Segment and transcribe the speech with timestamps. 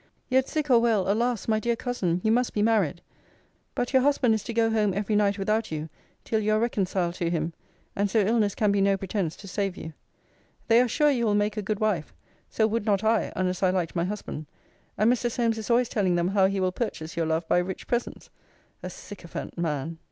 [0.29, 1.47] Yet, sick or well, alas!
[1.47, 2.21] my dear cousin!
[2.23, 3.01] you must be married.
[3.75, 5.89] But your husband is to go home every night without you,
[6.23, 7.53] till you are reconciled to him.
[7.95, 9.93] And so illness can be no pretence to save you.
[10.69, 12.15] They are sure you will make a good wife.
[12.49, 14.47] So would not I, unless I liked my husband.
[14.97, 15.29] And Mr.
[15.29, 18.31] Solmes is always telling them how he will purchase your love by rich presents.
[18.81, 19.99] A syncophant man!